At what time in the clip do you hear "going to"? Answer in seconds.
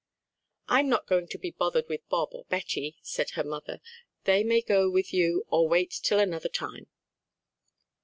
1.05-1.37